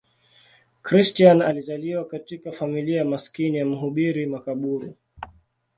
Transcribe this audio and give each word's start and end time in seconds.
Christian 0.81 1.41
alizaliwa 1.41 2.05
katika 2.05 2.51
familia 2.51 3.05
maskini 3.05 3.57
ya 3.57 3.65
mhubiri 3.65 4.25
makaburu. 4.25 4.95